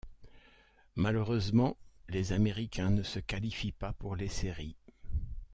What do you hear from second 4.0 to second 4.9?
les séries.